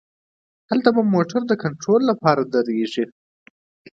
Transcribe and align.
هلته 0.69 0.89
به 0.95 1.01
موټر 1.13 1.41
د 1.47 1.53
کنترول 1.63 2.01
له 2.09 2.13
پاره 2.21 2.43
دریږي. 2.53 3.05